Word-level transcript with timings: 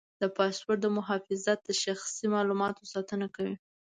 د 0.21 0.23
پاسورډ 0.35 0.81
محافظت 0.97 1.59
د 1.63 1.69
شخصي 1.83 2.25
معلوماتو 2.33 2.89
ساتنه 2.93 3.27
کوي. 3.35 3.55